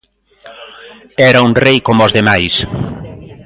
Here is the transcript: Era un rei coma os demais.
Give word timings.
Era 1.29 1.43
un 1.47 1.53
rei 1.63 1.77
coma 1.87 2.07
os 2.07 2.15
demais. 2.17 2.53